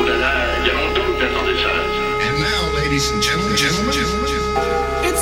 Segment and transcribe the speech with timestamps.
[0.00, 0.18] And
[2.40, 3.64] now, ladies and gentlemen, it's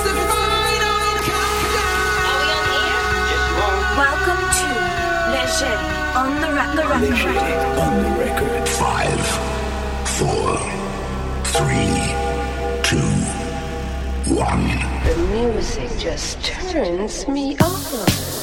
[0.02, 2.38] the final countdown.
[3.98, 4.68] Welcome to
[5.34, 5.82] Legend
[6.14, 6.46] on the,
[6.80, 7.34] the record.
[7.34, 8.68] Legend on the record.
[8.68, 9.22] Five,
[10.16, 10.56] four,
[11.42, 11.98] three,
[12.84, 13.10] two,
[14.32, 14.66] one.
[15.04, 18.37] The music just turns me on.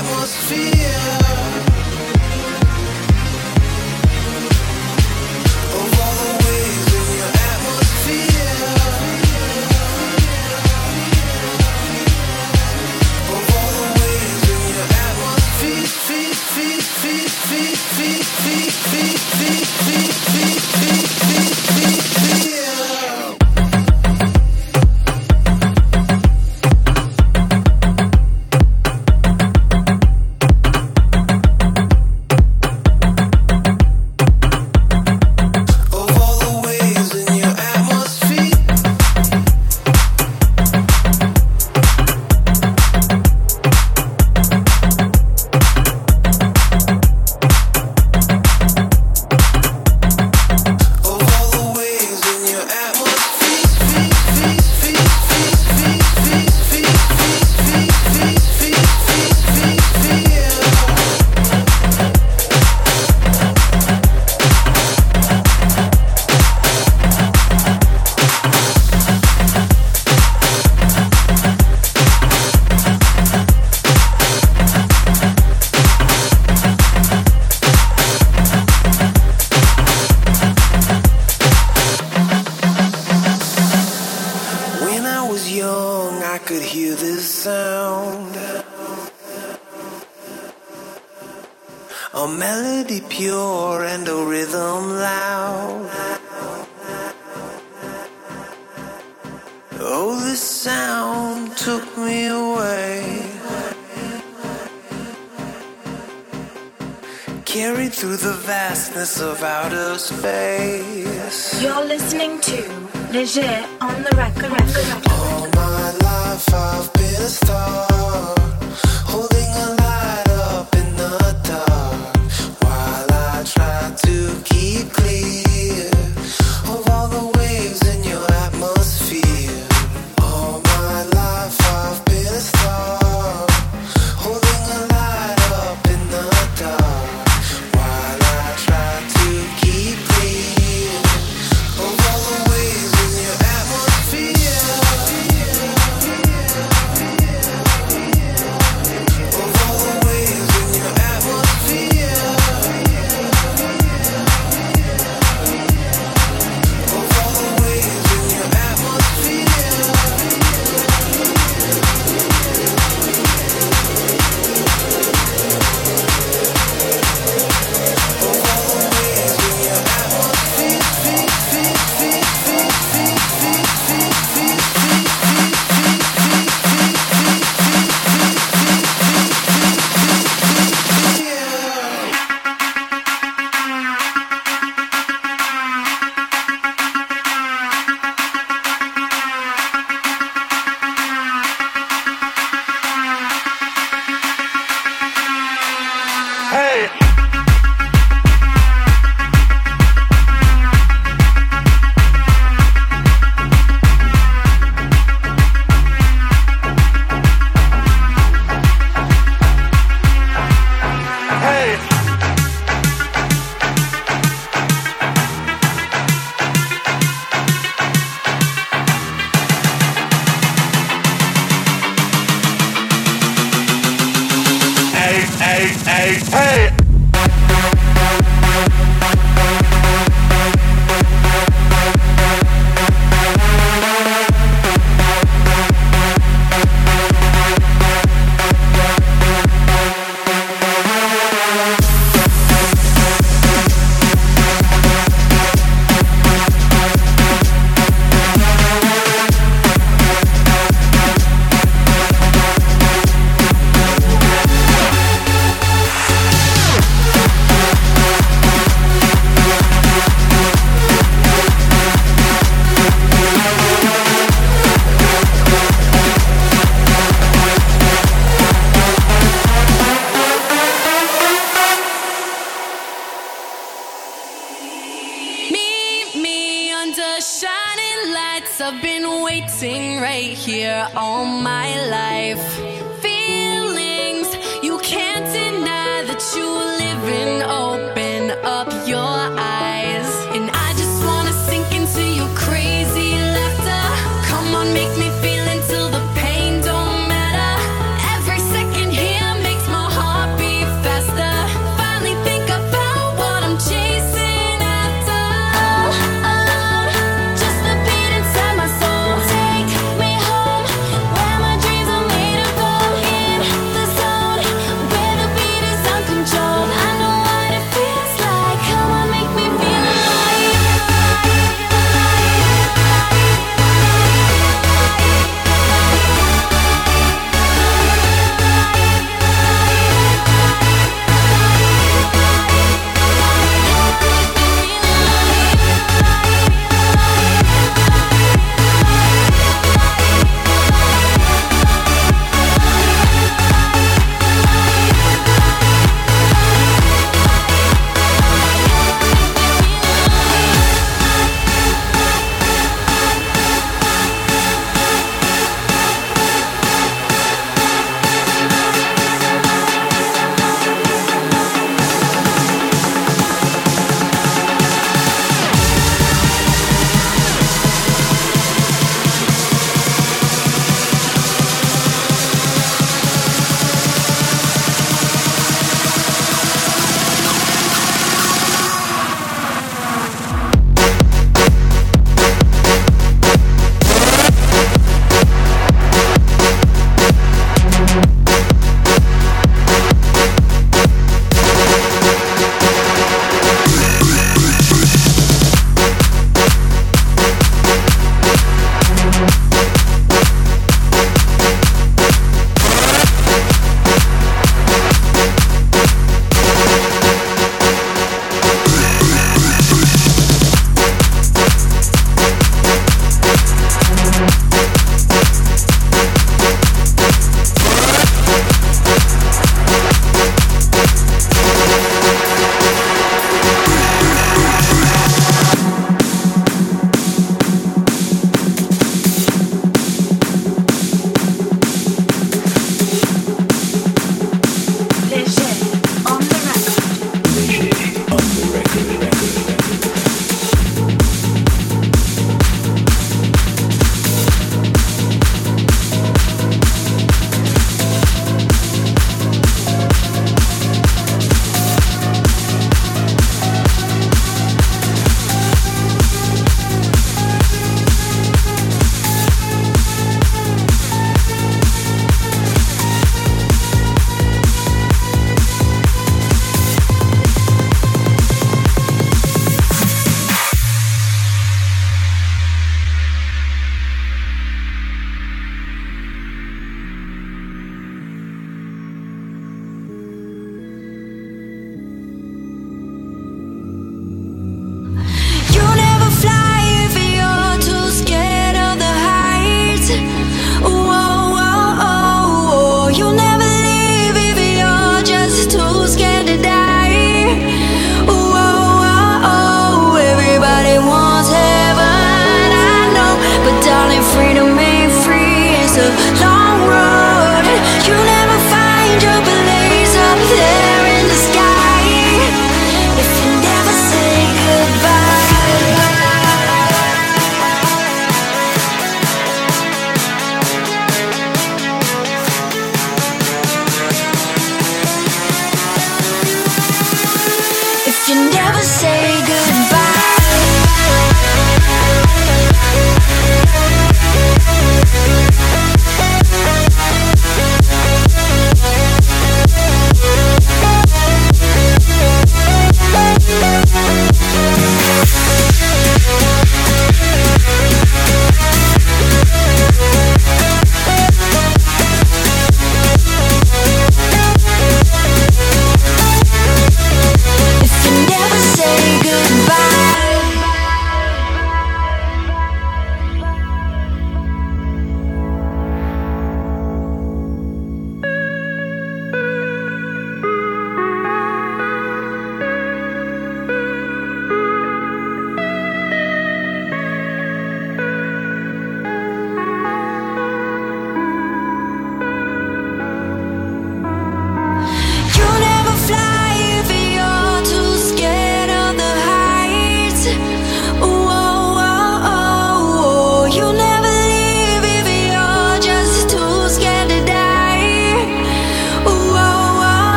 [0.00, 1.79] atmosphere.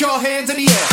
[0.00, 0.89] Put your hands in the air.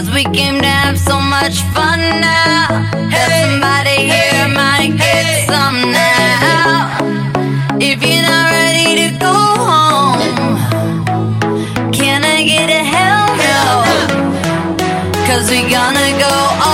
[0.00, 2.88] Cause we came to have so much fun now.
[3.12, 6.96] Have somebody here might get some now.
[7.78, 9.36] If you're not ready to go
[9.68, 10.56] home,
[11.92, 13.60] can I get a hell no?
[15.26, 16.69] Cause we gonna go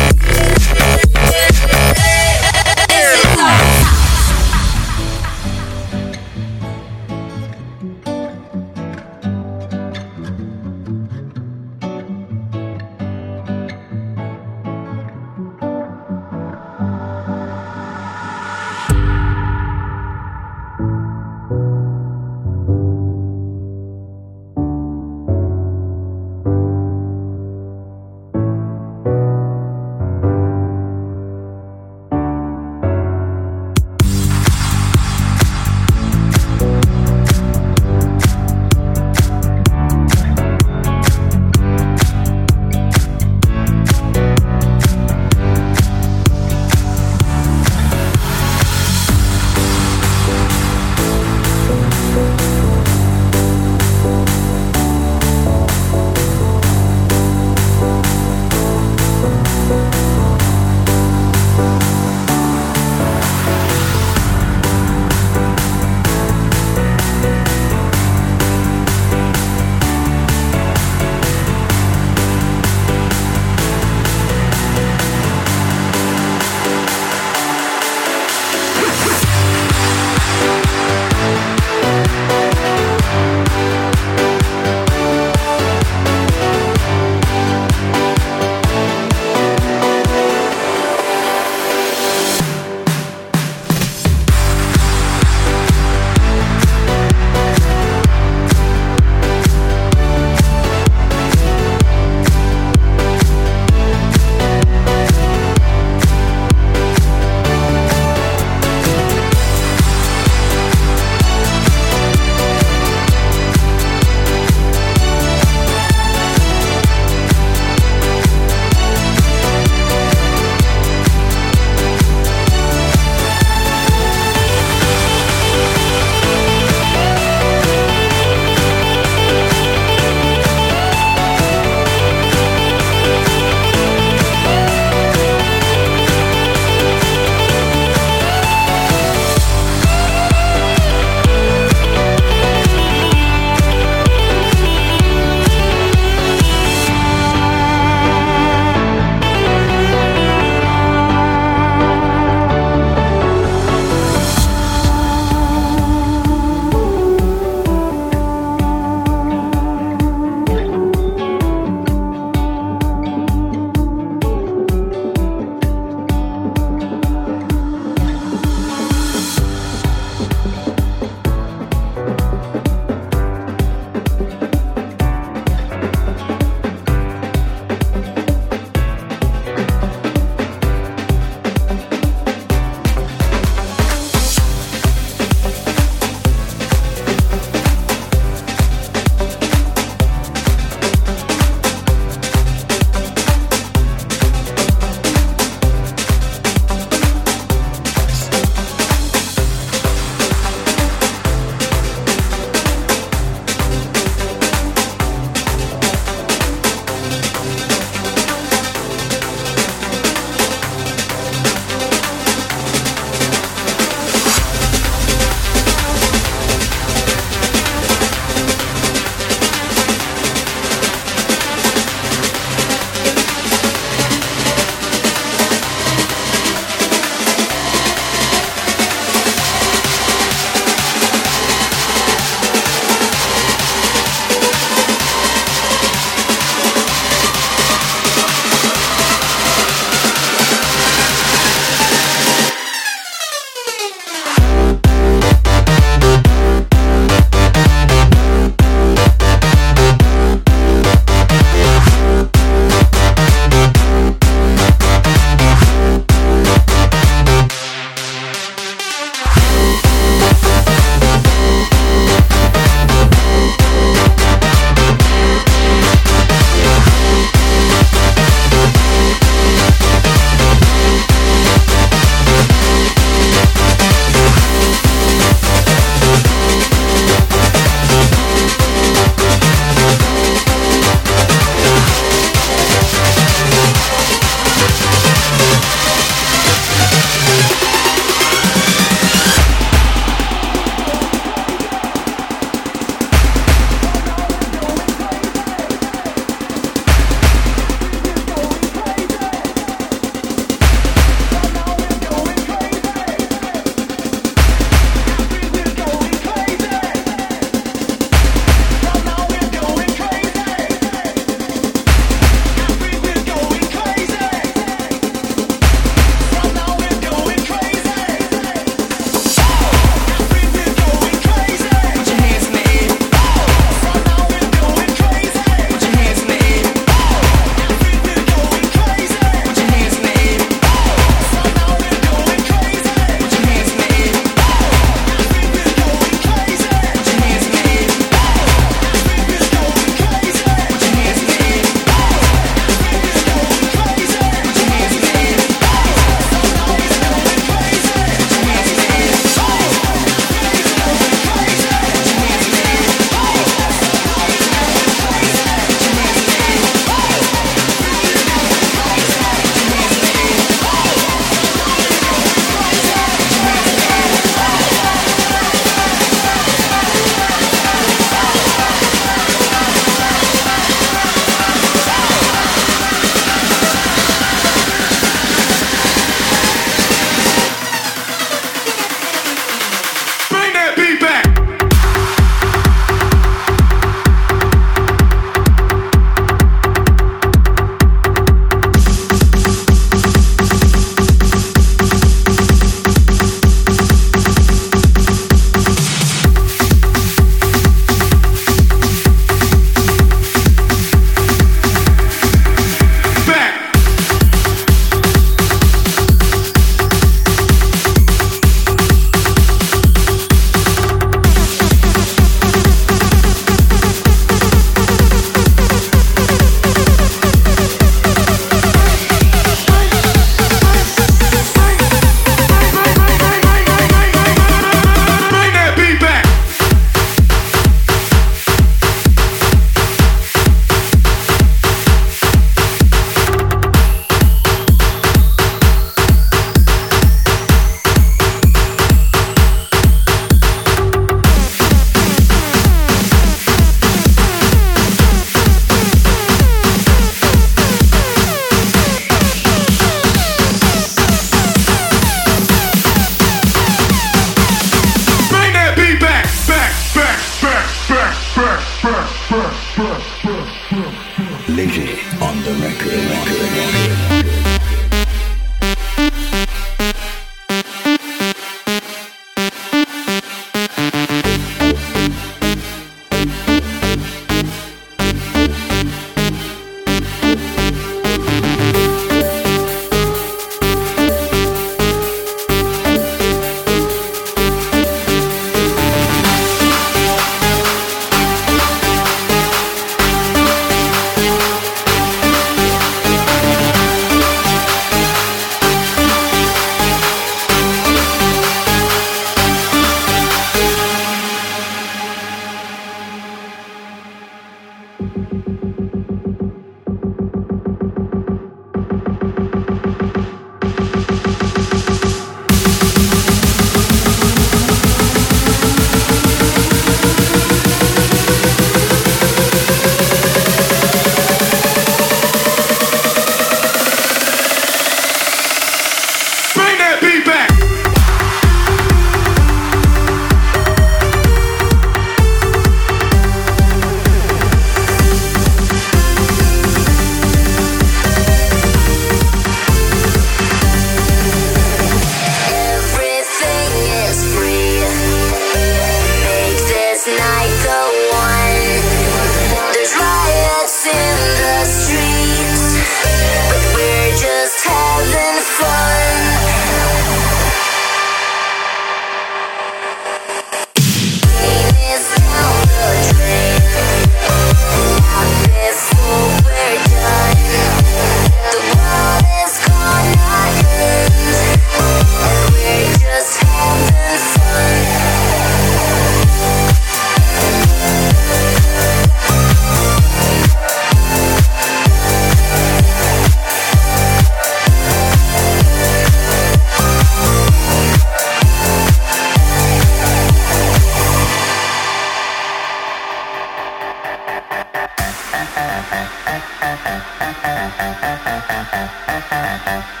[598.87, 600.00] 哈哈哈哈哈。